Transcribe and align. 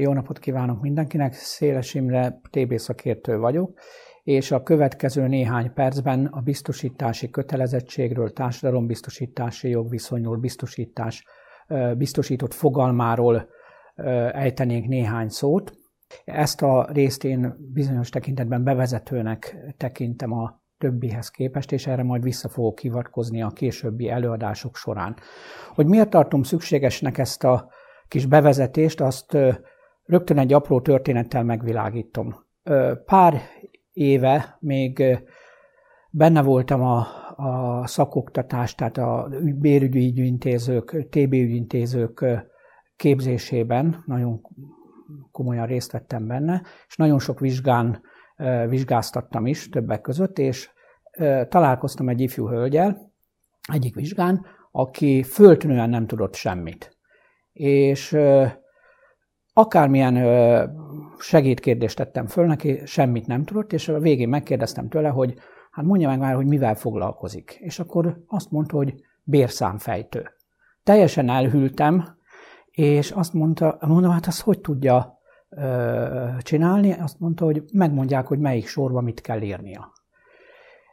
Jó 0.00 0.12
napot 0.12 0.38
kívánok 0.38 0.80
mindenkinek, 0.80 1.32
Széles 1.32 1.94
Imre, 1.94 2.40
TB 2.50 2.78
szakértő 2.78 3.38
vagyok, 3.38 3.78
és 4.22 4.50
a 4.50 4.62
következő 4.62 5.26
néhány 5.26 5.72
percben 5.72 6.26
a 6.26 6.40
biztosítási 6.40 7.30
kötelezettségről, 7.30 8.32
társadalombiztosítási 8.32 9.68
jogviszonyról, 9.68 10.36
biztosítás, 10.36 11.24
biztosított 11.96 12.54
fogalmáról 12.54 13.48
ejtenék 14.32 14.86
néhány 14.86 15.28
szót. 15.28 15.72
Ezt 16.24 16.62
a 16.62 16.88
részt 16.92 17.24
én 17.24 17.56
bizonyos 17.72 18.08
tekintetben 18.08 18.64
bevezetőnek 18.64 19.56
tekintem 19.76 20.32
a 20.32 20.60
többihez 20.78 21.28
képest, 21.28 21.72
és 21.72 21.86
erre 21.86 22.02
majd 22.02 22.22
vissza 22.22 22.48
fogok 22.48 22.78
hivatkozni 22.78 23.42
a 23.42 23.48
későbbi 23.48 24.08
előadások 24.08 24.76
során. 24.76 25.16
Hogy 25.74 25.86
miért 25.86 26.10
tartom 26.10 26.42
szükségesnek 26.42 27.18
ezt 27.18 27.44
a 27.44 27.70
kis 28.08 28.26
bevezetést, 28.26 29.00
azt 29.00 29.36
rögtön 30.10 30.38
egy 30.38 30.52
apró 30.52 30.80
történettel 30.80 31.44
megvilágítom. 31.44 32.34
Pár 33.04 33.40
éve 33.92 34.56
még 34.60 35.18
benne 36.10 36.42
voltam 36.42 36.82
a, 36.82 37.06
a 37.36 37.86
szakoktatás, 37.86 38.74
tehát 38.74 38.98
a 38.98 39.28
bérügyi 39.54 40.06
ügyintézők, 40.06 41.08
TB 41.10 41.32
ügyintézők 41.32 42.24
képzésében, 42.96 44.02
nagyon 44.06 44.40
komolyan 45.30 45.66
részt 45.66 45.92
vettem 45.92 46.26
benne, 46.26 46.62
és 46.88 46.96
nagyon 46.96 47.18
sok 47.18 47.40
vizsgán 47.40 48.02
vizsgáztattam 48.68 49.46
is 49.46 49.68
többek 49.68 50.00
között, 50.00 50.38
és 50.38 50.70
találkoztam 51.48 52.08
egy 52.08 52.20
ifjú 52.20 52.48
hölgyel, 52.48 53.12
egyik 53.72 53.94
vizsgán, 53.94 54.46
aki 54.70 55.22
föltűnően 55.22 55.90
nem 55.90 56.06
tudott 56.06 56.34
semmit. 56.34 56.96
És 57.52 58.18
akármilyen 59.60 60.14
segédkérdést 61.18 61.96
tettem 61.96 62.26
föl 62.26 62.46
neki, 62.46 62.80
semmit 62.84 63.26
nem 63.26 63.44
tudott, 63.44 63.72
és 63.72 63.88
a 63.88 63.98
végén 63.98 64.28
megkérdeztem 64.28 64.88
tőle, 64.88 65.08
hogy 65.08 65.34
hát 65.70 65.84
mondja 65.84 66.08
meg 66.08 66.18
már, 66.18 66.34
hogy 66.34 66.46
mivel 66.46 66.74
foglalkozik. 66.74 67.58
És 67.60 67.78
akkor 67.78 68.22
azt 68.26 68.50
mondta, 68.50 68.76
hogy 68.76 68.94
bérszámfejtő. 69.22 70.30
Teljesen 70.82 71.28
elhűltem, 71.28 72.04
és 72.70 73.10
azt 73.10 73.32
mondta, 73.32 73.78
mondom, 73.80 74.10
hát 74.10 74.26
azt 74.26 74.40
hogy 74.40 74.60
tudja 74.60 75.18
ö, 75.48 76.26
csinálni? 76.38 76.92
Azt 76.92 77.18
mondta, 77.18 77.44
hogy 77.44 77.62
megmondják, 77.72 78.26
hogy 78.26 78.38
melyik 78.38 78.66
sorba 78.66 79.00
mit 79.00 79.20
kell 79.20 79.40
írnia. 79.40 79.92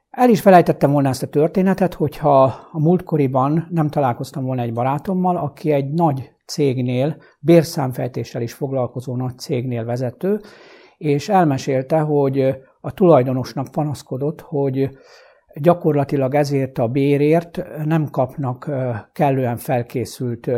El 0.09 0.30
is 0.30 0.42
felejtettem 0.42 0.92
volna 0.92 1.09
ezt 1.09 1.24
a 1.24 1.28
történetet, 1.28 1.94
hogyha 1.94 2.44
a 2.72 2.80
múltkoriban 2.80 3.68
nem 3.70 3.90
találkoztam 3.90 4.44
volna 4.44 4.62
egy 4.62 4.74
barátommal, 4.74 5.38
aki 5.38 5.72
egy 5.72 5.94
nagy 5.94 6.31
cégnél, 6.48 7.17
bérszámfejtéssel 7.40 8.42
is 8.42 8.53
foglalkozó 8.53 9.16
nagy 9.16 9.38
cégnél 9.38 9.86
vezető, 9.86 10.42
és 10.98 11.30
elmesélte, 11.30 12.00
hogy 12.00 12.56
a 12.81 12.94
tulajdonosnak 12.94 13.72
panaszkodott, 13.72 14.42
hogy 14.42 14.90
gyakorlatilag 15.53 16.36
ezért 16.36 16.78
a 16.78 16.88
bérért 16.88 17.62
nem 17.86 18.09
kapnak 18.09 18.72
kellően 19.14 19.58
felkészült 19.58 20.50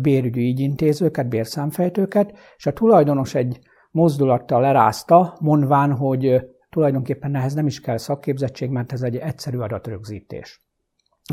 bérügyi 0.00 0.48
ügyintézőket, 0.48 1.28
bérszámfejtőket, 1.28 2.32
és 2.56 2.66
a 2.66 2.72
tulajdonos 2.72 3.34
egy 3.34 3.58
mozdulattal 3.90 4.60
lerázta, 4.60 5.36
mondván, 5.40 5.92
hogy 5.92 6.40
tulajdonképpen 6.70 7.34
ehhez 7.34 7.54
nem 7.54 7.66
is 7.66 7.80
kell 7.80 7.96
szakképzettség, 7.96 8.70
mert 8.70 8.92
ez 8.92 9.02
egy 9.02 9.16
egyszerű 9.16 9.58
adatrögzítés. 9.58 10.60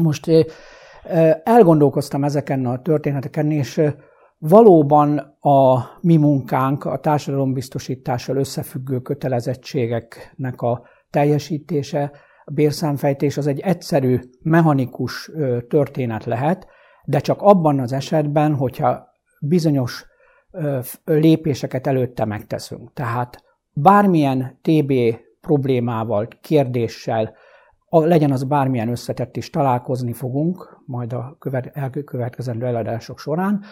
Most 0.01 0.27
elgondolkoztam 1.43 2.23
ezeken 2.23 2.65
a 2.65 2.81
történeteken, 2.81 3.51
és 3.51 3.81
valóban 4.37 5.17
a 5.39 5.79
mi 6.01 6.17
munkánk, 6.17 6.85
a 6.85 6.99
társadalombiztosítással 6.99 8.37
összefüggő 8.37 8.99
kötelezettségeknek 8.99 10.61
a 10.61 10.81
teljesítése, 11.09 12.11
a 12.45 12.51
bérszámfejtés 12.51 13.37
az 13.37 13.47
egy 13.47 13.59
egyszerű, 13.59 14.19
mechanikus 14.41 15.31
történet 15.67 16.25
lehet, 16.25 16.67
de 17.05 17.19
csak 17.19 17.41
abban 17.41 17.79
az 17.79 17.91
esetben, 17.91 18.55
hogyha 18.55 19.07
bizonyos 19.41 20.05
lépéseket 21.05 21.87
előtte 21.87 22.25
megteszünk. 22.25 22.93
Tehát 22.93 23.43
bármilyen 23.73 24.59
TB 24.61 24.93
problémával, 25.41 26.27
kérdéssel, 26.41 27.33
legyen 27.89 28.31
az 28.31 28.43
bármilyen 28.43 28.89
összetett 28.89 29.37
is, 29.37 29.49
találkozni 29.49 30.13
fogunk 30.13 30.81
majd 30.85 31.13
a 31.13 31.37
elkövetkezendő 31.73 32.65
eladások 32.65 33.19
során. 33.19 33.63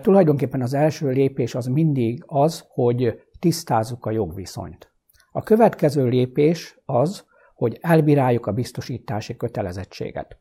Tulajdonképpen 0.00 0.62
az 0.62 0.74
első 0.74 1.08
lépés 1.08 1.54
az 1.54 1.66
mindig 1.66 2.22
az, 2.26 2.64
hogy 2.68 3.20
tisztázzuk 3.38 4.06
a 4.06 4.10
jogviszonyt. 4.10 4.92
A 5.32 5.42
következő 5.42 6.08
lépés 6.08 6.80
az, 6.84 7.24
hogy 7.54 7.78
elbíráljuk 7.80 8.46
a 8.46 8.52
biztosítási 8.52 9.36
kötelezettséget. 9.36 10.38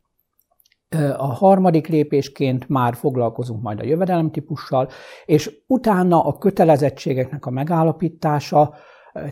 A 1.18 1.34
harmadik 1.34 1.88
lépésként 1.88 2.70
már 2.70 2.96
foglalkozunk 2.96 3.62
majd 3.62 3.80
a 3.80 3.86
jövedelemtípussal, 3.86 4.90
és 5.26 5.52
utána 5.68 6.26
a 6.26 6.38
kötelezettségeknek 6.38 7.46
a 7.46 7.50
megállapítása, 7.50 8.74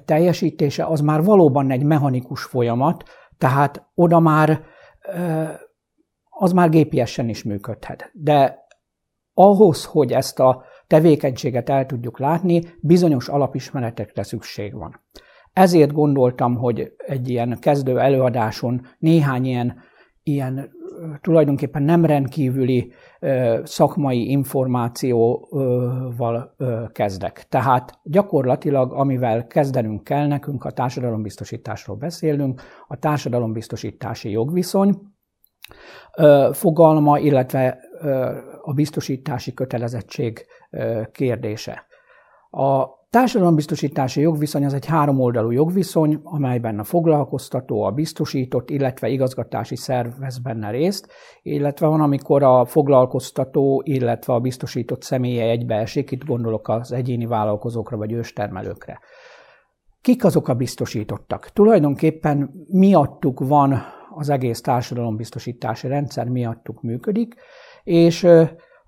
teljesítése 0.06 0.86
az 0.86 1.02
már 1.02 1.24
valóban 1.24 1.72
egy 1.72 1.84
mechanikus 1.84 2.44
folyamat, 2.44 3.04
tehát 3.38 3.86
oda 3.96 4.20
már 4.20 4.64
az 6.30 6.52
már 6.52 6.70
gépiesen 6.70 7.30
is 7.30 7.44
működhet. 7.44 8.12
De 8.14 8.66
ahhoz, 9.34 9.86
hogy 9.86 10.12
ezt 10.12 10.40
a 10.40 10.64
tevékenységet 10.88 11.70
el 11.70 11.86
tudjuk 11.86 12.20
látni, 12.20 12.62
bizonyos 12.80 13.28
alapismeretekre 13.28 14.24
szükség 14.24 14.74
van. 14.74 15.02
Ezért 15.54 15.92
gondoltam, 15.92 16.56
hogy 16.56 16.94
egy 16.98 17.30
ilyen 17.30 17.58
kezdő 17.60 18.00
előadáson 18.00 18.88
néhány 19.00 19.46
ilyen, 19.46 19.82
ilyen 20.24 20.72
tulajdonképpen 21.22 21.84
nem 21.84 22.06
rendkívüli 22.06 22.94
szakmai 23.64 24.30
információval 24.30 26.56
kezdek. 26.92 27.46
Tehát 27.50 28.00
gyakorlatilag, 28.04 28.94
amivel 28.94 29.48
kezdenünk 29.48 30.04
kell 30.04 30.28
nekünk, 30.28 30.64
a 30.64 30.72
társadalombiztosításról 30.72 31.96
beszélünk, 31.96 32.62
a 32.88 32.98
társadalombiztosítási 32.98 34.32
jogviszony 34.32 35.02
fogalma, 36.52 37.20
illetve 37.20 37.80
a 38.62 38.74
biztosítási 38.74 39.54
kötelezettség 39.54 40.46
kérdése. 41.12 41.86
A 42.50 42.86
Társadalombiztosítási 43.14 44.22
jogviszony 44.22 44.66
az 44.66 44.74
egy 44.74 44.86
háromoldalú 44.86 45.52
jogviszony, 45.52 46.20
amelyben 46.24 46.80
a 46.80 46.84
foglalkoztató, 46.84 47.84
a 47.84 47.92
biztosított, 47.92 48.70
illetve 48.70 49.08
igazgatási 49.08 49.76
szerv 49.76 50.20
vesz 50.20 50.38
benne 50.38 50.70
részt, 50.70 51.12
illetve 51.42 51.88
van, 51.88 52.02
amikor 52.02 52.44
a 52.44 52.66
foglalkoztató, 52.66 53.82
illetve 53.86 54.34
a 54.34 54.40
biztosított 54.40 55.02
személye 55.02 55.50
egybeesik, 55.50 56.12
itt 56.12 56.26
gondolok 56.26 56.68
az 56.68 56.92
egyéni 56.92 57.26
vállalkozókra 57.26 57.98
vagy 57.98 58.12
őstermelőkre. 58.12 59.00
Kik 60.02 60.26
azok 60.26 60.48
a 60.48 60.54
biztosítottak? 60.54 61.50
Tulajdonképpen 61.50 62.52
miattuk 62.68 63.40
van 63.40 63.82
az 64.16 64.30
egész 64.30 64.62
társadalombiztosítási 64.62 65.88
rendszer, 65.88 66.28
miattuk 66.28 66.82
működik, 66.82 67.36
és 67.84 68.28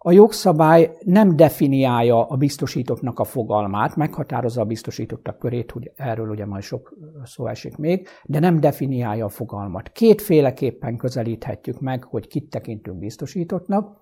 a 0.07 0.11
jogszabály 0.11 0.97
nem 1.03 1.35
definiálja 1.35 2.25
a 2.25 2.35
biztosítottnak 2.35 3.19
a 3.19 3.23
fogalmát, 3.23 3.95
meghatározza 3.95 4.61
a 4.61 4.65
biztosítottak 4.65 5.39
körét, 5.39 5.71
hogy 5.71 5.91
erről 5.95 6.29
ugye 6.29 6.45
majd 6.45 6.63
sok 6.63 6.93
szó 7.23 7.47
esik 7.47 7.77
még, 7.77 8.07
de 8.23 8.39
nem 8.39 8.59
definiálja 8.59 9.25
a 9.25 9.29
fogalmat. 9.29 9.91
Kétféleképpen 9.91 10.97
közelíthetjük 10.97 11.79
meg, 11.79 12.03
hogy 12.03 12.27
kit 12.27 12.49
tekintünk 12.49 12.99
biztosítottnak. 12.99 14.01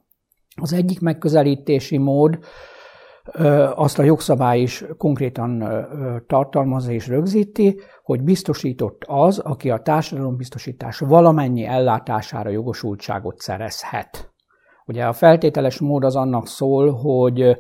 Az 0.56 0.74
egyik 0.74 1.00
megközelítési 1.00 1.98
mód, 1.98 2.40
azt 3.76 4.00
a 4.00 4.04
jogszabály 4.04 4.62
is 4.62 4.86
konkrétan 4.98 5.64
tartalmazza 6.28 6.92
és 6.92 7.08
rögzíti, 7.08 7.80
hogy 8.04 8.22
biztosított 8.22 9.04
az, 9.08 9.40
aki 9.40 9.70
a 9.70 9.82
társadalombiztosítás 9.82 11.00
valamennyi 11.00 11.66
ellátására 11.66 12.50
jogosultságot 12.50 13.40
szerezhet. 13.40 14.33
Ugye 14.86 15.06
a 15.06 15.14
feltételes 15.14 15.80
mód 15.80 16.04
az 16.04 16.16
annak 16.16 16.48
szól, 16.48 16.92
hogy 16.92 17.58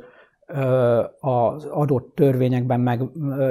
az 1.19 1.65
adott 1.65 2.15
törvényekben, 2.15 2.79
meg 2.79 3.01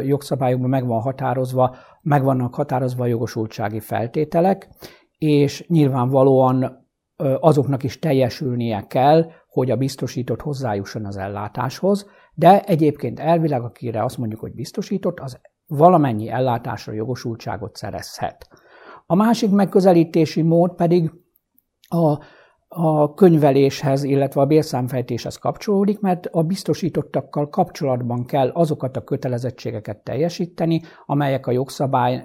jogszabályokban 0.04 0.68
meg 0.68 0.86
van 0.86 1.00
határozva, 1.00 1.76
meg 2.02 2.24
vannak 2.24 2.54
határozva 2.54 3.02
a 3.02 3.06
jogosultsági 3.06 3.80
feltételek, 3.80 4.68
és 5.18 5.66
nyilvánvalóan 5.68 6.86
azoknak 7.40 7.82
is 7.82 7.98
teljesülnie 7.98 8.86
kell, 8.86 9.26
hogy 9.48 9.70
a 9.70 9.76
biztosított 9.76 10.40
hozzájusson 10.40 11.06
az 11.06 11.16
ellátáshoz, 11.16 12.06
de 12.34 12.62
egyébként 12.62 13.20
elvileg, 13.20 13.62
akire 13.62 14.04
azt 14.04 14.18
mondjuk, 14.18 14.40
hogy 14.40 14.54
biztosított, 14.54 15.20
az 15.20 15.40
valamennyi 15.66 16.28
ellátásra 16.28 16.92
jogosultságot 16.92 17.76
szerezhet. 17.76 18.48
A 19.06 19.14
másik 19.14 19.50
megközelítési 19.50 20.42
mód 20.42 20.74
pedig 20.74 21.12
a 21.88 22.18
a 22.74 23.14
könyveléshez, 23.14 24.02
illetve 24.02 24.40
a 24.40 24.46
bérszámfejtéshez 24.46 25.36
kapcsolódik, 25.36 26.00
mert 26.00 26.26
a 26.26 26.42
biztosítottakkal 26.42 27.48
kapcsolatban 27.48 28.24
kell 28.24 28.48
azokat 28.48 28.96
a 28.96 29.04
kötelezettségeket 29.04 29.98
teljesíteni, 30.04 30.80
amelyek 31.06 31.46
a 31.46 31.50
jogszabály, 31.50 32.22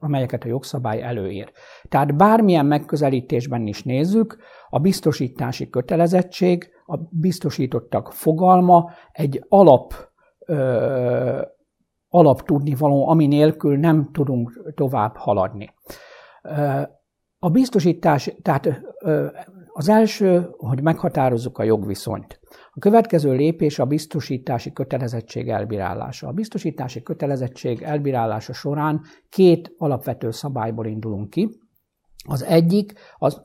amelyeket 0.00 0.44
a 0.44 0.48
jogszabály 0.48 1.02
előír. 1.02 1.52
Tehát 1.88 2.16
bármilyen 2.16 2.66
megközelítésben 2.66 3.66
is 3.66 3.82
nézzük, 3.82 4.36
a 4.68 4.78
biztosítási 4.78 5.70
kötelezettség, 5.70 6.68
a 6.86 6.96
biztosítottak 7.10 8.12
fogalma 8.12 8.90
egy 9.12 9.44
alap 9.48 9.94
alap 12.08 12.42
tudnivaló, 12.42 13.08
ami 13.08 13.26
nélkül 13.26 13.76
nem 13.76 14.08
tudunk 14.12 14.72
tovább 14.74 15.16
haladni. 15.16 15.74
A 17.44 17.50
biztosítás, 17.50 18.34
tehát 18.42 18.80
az 19.72 19.88
első, 19.88 20.48
hogy 20.56 20.82
meghatározzuk 20.82 21.58
a 21.58 21.62
jogviszonyt. 21.62 22.40
A 22.72 22.78
következő 22.78 23.32
lépés 23.32 23.78
a 23.78 23.84
biztosítási 23.84 24.72
kötelezettség 24.72 25.48
elbírálása. 25.48 26.28
A 26.28 26.32
biztosítási 26.32 27.02
kötelezettség 27.02 27.82
elbírálása 27.82 28.52
során 28.52 29.00
két 29.28 29.74
alapvető 29.78 30.30
szabályból 30.30 30.86
indulunk 30.86 31.30
ki. 31.30 31.48
Az 32.28 32.44
egyik, 32.44 32.92
az, 33.18 33.40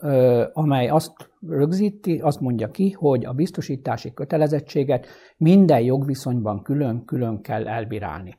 amely 0.53 0.87
azt 0.87 1.31
rögzíti, 1.47 2.19
azt 2.19 2.39
mondja 2.39 2.71
ki, 2.71 2.91
hogy 2.91 3.25
a 3.25 3.33
biztosítási 3.33 4.13
kötelezettséget 4.13 5.07
minden 5.37 5.81
jogviszonyban 5.81 6.61
külön-külön 6.61 7.41
kell 7.41 7.67
elbírálni. 7.67 8.37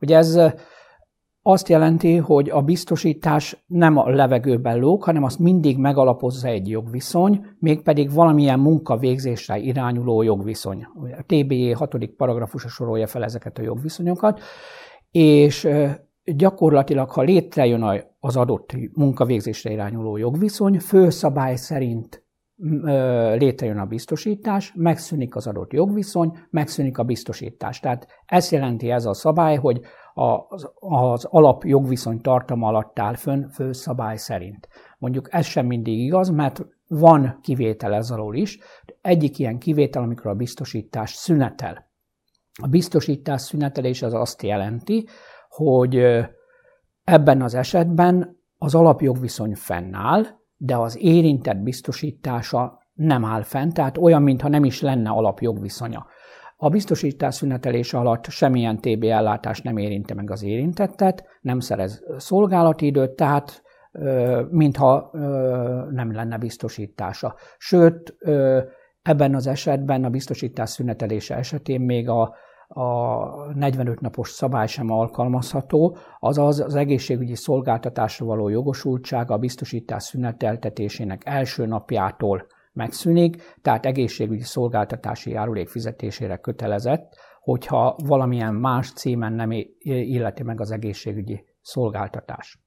Ugye 0.00 0.16
ez 0.16 0.38
azt 1.44 1.68
jelenti, 1.68 2.16
hogy 2.16 2.50
a 2.50 2.60
biztosítás 2.60 3.64
nem 3.66 3.96
a 3.96 4.08
levegőben 4.08 4.78
lóg, 4.78 5.02
hanem 5.02 5.24
azt 5.24 5.38
mindig 5.38 5.78
megalapozza 5.78 6.48
egy 6.48 6.68
jogviszony, 6.68 7.46
mégpedig 7.58 8.12
valamilyen 8.12 8.60
munkavégzésre 8.60 9.58
irányuló 9.58 10.22
jogviszony. 10.22 10.86
A 11.18 11.22
TBJ 11.26 11.70
6. 11.70 12.06
paragrafusa 12.16 12.68
sorolja 12.68 13.06
fel 13.06 13.24
ezeket 13.24 13.58
a 13.58 13.62
jogviszonyokat, 13.62 14.40
és 15.10 15.68
gyakorlatilag, 16.24 17.10
ha 17.10 17.22
létrejön 17.22 18.04
az 18.20 18.36
adott 18.36 18.72
munkavégzésre 18.92 19.70
irányuló 19.70 20.16
jogviszony, 20.16 20.78
főszabály 20.78 21.56
szerint 21.56 22.24
létrejön 23.36 23.78
a 23.78 23.84
biztosítás, 23.84 24.72
megszűnik 24.76 25.36
az 25.36 25.46
adott 25.46 25.72
jogviszony, 25.72 26.38
megszűnik 26.50 26.98
a 26.98 27.02
biztosítás. 27.02 27.80
Tehát 27.80 28.06
ezt 28.26 28.50
jelenti 28.50 28.90
ez 28.90 29.06
a 29.06 29.14
szabály, 29.14 29.56
hogy 29.56 29.80
az, 30.14 30.70
az 30.78 31.24
alap 31.24 31.64
jogviszony 31.64 32.20
tartama 32.20 32.68
alatt 32.68 32.98
áll 32.98 33.14
fönn 33.14 33.48
főszabály 33.48 34.16
szerint. 34.16 34.68
Mondjuk 34.98 35.28
ez 35.34 35.46
sem 35.46 35.66
mindig 35.66 35.98
igaz, 35.98 36.28
mert 36.28 36.66
van 36.88 37.38
kivétel 37.42 37.94
ez 37.94 38.10
alól 38.10 38.36
is. 38.36 38.58
Egyik 39.00 39.38
ilyen 39.38 39.58
kivétel, 39.58 40.02
amikor 40.02 40.26
a 40.30 40.34
biztosítás 40.34 41.10
szünetel. 41.10 41.90
A 42.62 42.66
biztosítás 42.66 43.40
szünetelés 43.40 44.02
az 44.02 44.14
azt 44.14 44.42
jelenti, 44.42 45.06
hogy 45.48 45.96
ebben 47.04 47.42
az 47.42 47.54
esetben 47.54 48.40
az 48.56 48.74
alapjogviszony 48.74 49.54
fennáll, 49.54 50.24
de 50.56 50.76
az 50.76 50.98
érintett 51.00 51.58
biztosítása 51.58 52.80
nem 52.92 53.24
áll 53.24 53.42
fenn, 53.42 53.68
tehát 53.68 53.98
olyan, 53.98 54.22
mintha 54.22 54.48
nem 54.48 54.64
is 54.64 54.80
lenne 54.80 55.10
alapjogviszonya. 55.10 56.06
A 56.64 56.68
biztosítás 56.68 57.34
szünetelése 57.34 57.98
alatt 57.98 58.24
semmilyen 58.24 58.80
TB 58.80 59.02
ellátás 59.04 59.60
nem 59.60 59.76
érinte 59.76 60.14
meg 60.14 60.30
az 60.30 60.42
érintettet, 60.42 61.24
nem 61.40 61.60
szerez 61.60 62.02
szolgálati 62.16 62.86
időt, 62.86 63.10
tehát 63.10 63.62
mintha 64.50 65.10
nem 65.90 66.12
lenne 66.12 66.38
biztosítása. 66.38 67.34
Sőt, 67.58 68.16
ebben 69.02 69.34
az 69.34 69.46
esetben 69.46 70.04
a 70.04 70.10
biztosítás 70.10 70.70
szünetelése 70.70 71.36
esetén 71.36 71.80
még 71.80 72.08
a, 72.08 72.34
a 72.68 73.52
45 73.54 74.00
napos 74.00 74.30
szabály 74.30 74.66
sem 74.66 74.90
alkalmazható, 74.90 75.96
azaz 76.18 76.60
az 76.60 76.74
egészségügyi 76.74 77.34
szolgáltatásra 77.34 78.26
való 78.26 78.48
jogosultság 78.48 79.30
a 79.30 79.38
biztosítás 79.38 80.02
szüneteltetésének 80.02 81.22
első 81.24 81.66
napjától 81.66 82.46
megszűnik, 82.72 83.42
tehát 83.62 83.86
egészségügyi 83.86 84.42
szolgáltatási 84.42 85.30
járulék 85.30 85.68
fizetésére 85.68 86.36
kötelezett, 86.36 87.16
hogyha 87.40 87.96
valamilyen 88.04 88.54
más 88.54 88.92
címen 88.92 89.32
nem 89.32 89.50
illeti 89.78 90.42
meg 90.42 90.60
az 90.60 90.70
egészségügyi 90.70 91.44
szolgáltatás. 91.60 92.58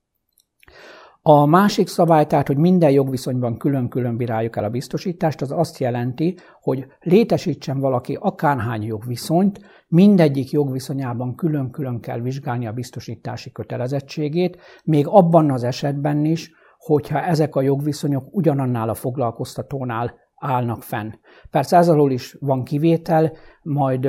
A 1.21 1.45
másik 1.45 1.87
szabály, 1.87 2.25
tehát, 2.25 2.47
hogy 2.47 2.57
minden 2.57 2.91
jogviszonyban 2.91 3.57
külön-külön 3.57 4.17
bíráljuk 4.17 4.55
el 4.55 4.63
a 4.63 4.69
biztosítást, 4.69 5.41
az 5.41 5.51
azt 5.51 5.77
jelenti, 5.79 6.37
hogy 6.59 6.85
létesítsen 6.99 7.79
valaki 7.79 8.17
akárhány 8.19 8.83
jogviszonyt, 8.83 9.59
mindegyik 9.87 10.51
jogviszonyában 10.51 11.35
külön-külön 11.35 11.99
kell 11.99 12.19
vizsgálni 12.19 12.67
a 12.67 12.71
biztosítási 12.71 13.51
kötelezettségét, 13.51 14.57
még 14.83 15.07
abban 15.07 15.51
az 15.51 15.63
esetben 15.63 16.25
is, 16.25 16.51
hogyha 16.85 17.21
ezek 17.21 17.55
a 17.55 17.61
jogviszonyok 17.61 18.23
ugyanannál 18.31 18.89
a 18.89 18.93
foglalkoztatónál 18.93 20.13
állnak 20.35 20.83
fenn. 20.83 21.11
Persze 21.49 21.77
ez 21.77 21.89
alól 21.89 22.11
is 22.11 22.37
van 22.39 22.63
kivétel, 22.63 23.31
majd 23.63 24.05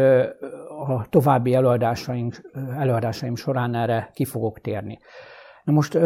a 0.87 1.07
további 1.09 1.55
előadásaim, 1.55 2.31
előadásaim 2.79 3.35
során 3.35 3.75
erre 3.75 4.11
ki 4.13 4.25
fogok 4.25 4.61
térni. 4.61 4.99
Na 5.65 5.73
most 5.73 5.99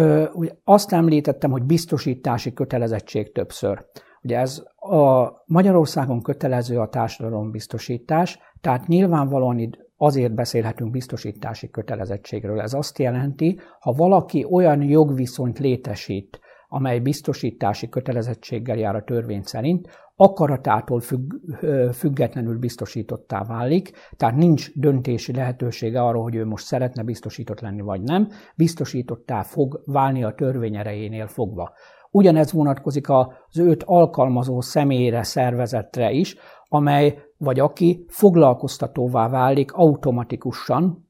azt 0.65 0.93
említettem, 0.93 1.51
hogy 1.51 1.63
biztosítási 1.63 2.53
kötelezettség 2.53 3.33
többször. 3.33 3.85
Ugye 4.23 4.39
ez 4.39 4.63
a 4.77 5.31
Magyarországon 5.47 6.23
kötelező 6.23 6.79
a 6.79 6.89
társadalombiztosítás, 6.89 8.39
tehát 8.61 8.87
nyilvánvalóan 8.87 9.59
itt 9.59 9.79
azért 9.97 10.35
beszélhetünk 10.35 10.91
biztosítási 10.91 11.71
kötelezettségről. 11.71 12.61
Ez 12.61 12.75
azt 12.75 12.99
jelenti, 12.99 13.61
ha 13.81 13.93
valaki 13.93 14.47
olyan 14.51 14.83
jogviszonyt 14.83 15.59
létesít, 15.59 16.41
amely 16.73 16.99
biztosítási 16.99 17.89
kötelezettséggel 17.89 18.77
jár 18.77 18.97
a 18.97 19.05
törvény 19.05 19.43
szerint, 19.43 19.89
akaratától 20.17 21.01
függ, 21.01 21.33
függetlenül 21.93 22.59
biztosítottá 22.59 23.45
válik, 23.45 23.93
tehát 24.17 24.37
nincs 24.37 24.73
döntési 24.75 25.33
lehetősége 25.33 26.03
arról, 26.03 26.23
hogy 26.23 26.35
ő 26.35 26.47
most 26.47 26.65
szeretne 26.65 27.03
biztosított 27.03 27.61
lenni 27.61 27.81
vagy 27.81 28.03
nem, 28.03 28.29
biztosítottá 28.57 29.43
fog 29.43 29.83
válni 29.85 30.25
a 30.25 30.35
törvény 30.35 30.77
erejénél 30.77 31.27
fogva. 31.27 31.73
Ugyanez 32.11 32.53
vonatkozik 32.53 33.09
az 33.09 33.59
őt 33.59 33.83
alkalmazó 33.83 34.61
személyre, 34.61 35.23
szervezetre 35.23 36.11
is, 36.11 36.37
amely 36.69 37.19
vagy 37.37 37.61
aki 37.61 38.05
foglalkoztatóvá 38.09 39.29
válik 39.29 39.73
automatikusan, 39.73 41.09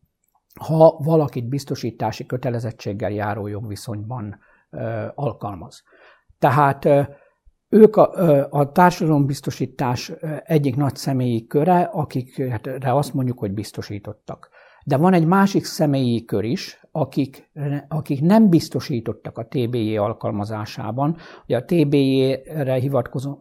ha 0.61 1.01
valakit 1.05 1.49
biztosítási 1.49 2.27
kötelezettséggel 2.27 3.11
járó 3.11 3.47
jogviszonyban 3.47 4.39
alkalmaz. 5.15 5.83
Tehát 6.39 6.89
ők 7.69 7.97
a, 7.97 8.11
a 8.51 8.73
társadalombiztosítás 8.73 10.13
egyik 10.45 10.77
nagy 10.77 10.97
személyi 10.97 11.47
köre, 11.47 11.81
akikre 11.81 12.95
azt 12.95 13.15
mondjuk, 13.15 13.39
hogy 13.39 13.53
biztosítottak. 13.53 14.51
De 14.85 14.97
van 14.97 15.13
egy 15.13 15.27
másik 15.27 15.65
személyi 15.65 16.25
kör 16.25 16.45
is, 16.45 16.81
akik, 16.93 17.51
akik 17.89 18.21
nem 18.21 18.49
biztosítottak 18.49 19.39
a 19.39 19.47
TBJ 19.47 19.97
alkalmazásában. 19.97 21.17
Ugye 21.45 21.57
a 21.57 21.65
TBJ-re 21.65 22.75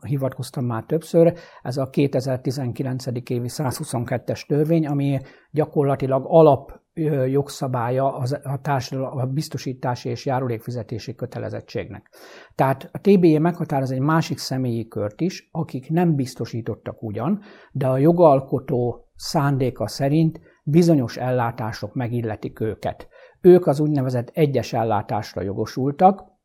hivatkoztam 0.01 0.65
már 0.65 0.83
többször, 0.83 1.33
ez 1.61 1.77
a 1.77 1.89
2019. 1.89 3.05
évi 3.05 3.47
122-es 3.47 4.45
törvény, 4.47 4.87
ami 4.87 5.19
gyakorlatilag 5.51 6.23
alap 6.25 6.79
jogszabálya 7.27 8.17
az, 8.17 8.39
a, 8.43 8.59
társadalom, 8.61 9.17
a 9.17 9.25
biztosítási 9.25 10.09
és 10.09 10.25
járulékfizetési 10.25 11.15
kötelezettségnek. 11.15 12.09
Tehát 12.55 12.89
a 12.91 12.99
TBJ 13.01 13.37
meghatároz 13.37 13.91
egy 13.91 13.99
másik 13.99 14.37
személyi 14.37 14.87
kört 14.87 15.21
is, 15.21 15.49
akik 15.51 15.89
nem 15.89 16.15
biztosítottak 16.15 17.03
ugyan, 17.03 17.39
de 17.71 17.87
a 17.87 17.97
jogalkotó 17.97 19.05
szándéka 19.15 19.87
szerint 19.87 20.39
bizonyos 20.63 21.17
ellátások 21.17 21.93
megilletik 21.93 22.59
őket. 22.59 23.07
Ők 23.41 23.67
az 23.67 23.79
úgynevezett 23.79 24.29
egyes 24.33 24.73
ellátásra 24.73 25.41
jogosultak, 25.41 26.37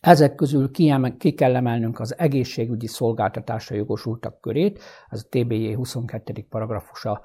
ezek 0.00 0.34
közül 0.34 0.70
ki 1.18 1.32
kell 1.34 1.56
emelnünk 1.56 2.00
az 2.00 2.18
egészségügyi 2.18 2.86
szolgáltatásra 2.86 3.76
jogosultak 3.76 4.40
körét, 4.40 4.80
ez 5.08 5.24
a 5.24 5.28
TBJ 5.28 5.72
22. 5.72 6.46
paragrafusa 6.48 7.22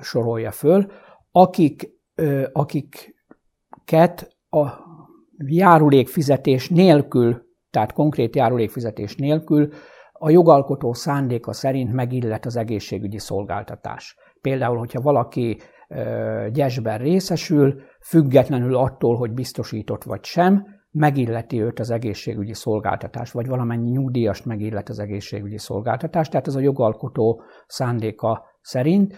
sorolja 0.00 0.50
föl, 0.50 0.86
akik, 1.32 1.90
akiket 2.52 4.36
a 4.50 4.66
járulékfizetés 5.36 6.68
nélkül, 6.68 7.42
tehát 7.70 7.92
konkrét 7.92 8.36
járulékfizetés 8.36 9.16
nélkül 9.16 9.72
a 10.12 10.30
jogalkotó 10.30 10.92
szándéka 10.92 11.52
szerint 11.52 11.92
megillet 11.92 12.46
az 12.46 12.56
egészségügyi 12.56 13.18
szolgáltatás. 13.18 14.16
Például, 14.42 14.78
hogyha 14.78 15.00
valaki 15.00 15.58
gyesben 16.52 16.98
részesül, 16.98 17.80
függetlenül 18.00 18.76
attól, 18.76 19.16
hogy 19.16 19.32
biztosított 19.32 20.04
vagy 20.04 20.24
sem, 20.24 20.66
megilleti 20.90 21.62
őt 21.62 21.80
az 21.80 21.90
egészségügyi 21.90 22.54
szolgáltatás, 22.54 23.32
vagy 23.32 23.46
valamennyi 23.46 23.90
nyugdíjast 23.90 24.44
megillet 24.44 24.88
az 24.88 24.98
egészségügyi 24.98 25.58
szolgáltatás, 25.58 26.28
tehát 26.28 26.46
ez 26.46 26.54
a 26.54 26.60
jogalkotó 26.60 27.42
szándéka 27.66 28.44
szerint. 28.60 29.16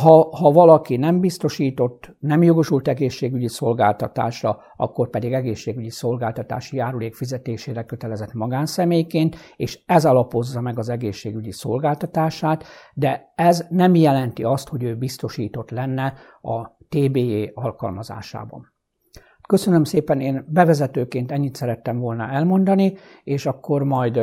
Ha, 0.00 0.28
ha 0.36 0.52
valaki 0.52 0.96
nem 0.96 1.20
biztosított, 1.20 2.16
nem 2.18 2.42
jogosult 2.42 2.88
egészségügyi 2.88 3.48
szolgáltatásra, 3.48 4.58
akkor 4.76 5.10
pedig 5.10 5.32
egészségügyi 5.32 5.90
szolgáltatási 5.90 6.76
járulék 6.76 7.14
fizetésére 7.14 7.84
kötelezett 7.84 8.32
magánszemélyként, 8.32 9.36
és 9.56 9.80
ez 9.86 10.04
alapozza 10.04 10.60
meg 10.60 10.78
az 10.78 10.88
egészségügyi 10.88 11.52
szolgáltatását, 11.52 12.64
de 12.94 13.32
ez 13.34 13.66
nem 13.70 13.94
jelenti 13.94 14.42
azt, 14.42 14.68
hogy 14.68 14.82
ő 14.82 14.96
biztosított 14.96 15.70
lenne 15.70 16.14
a 16.40 16.66
TBE 16.88 17.50
alkalmazásában. 17.54 18.72
Köszönöm 19.48 19.84
szépen, 19.84 20.20
én 20.20 20.44
bevezetőként 20.48 21.32
ennyit 21.32 21.54
szerettem 21.54 21.98
volna 21.98 22.28
elmondani, 22.28 22.94
és 23.24 23.46
akkor 23.46 23.82
majd 23.82 24.16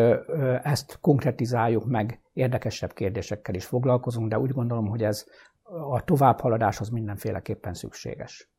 ezt 0.64 0.98
konkretizáljuk 1.02 1.86
meg, 1.86 2.22
érdekesebb 2.34 2.94
kérdésekkel 2.94 3.56
is 3.56 3.66
foglalkozunk, 3.66 4.30
de 4.30 4.40
úgy 4.40 4.52
gondolom, 4.52 4.88
hogy 4.88 5.04
ez 5.04 5.26
a 5.72 6.04
továbbhaladáshoz 6.04 6.90
mindenféleképpen 6.90 7.74
szükséges. 7.74 8.50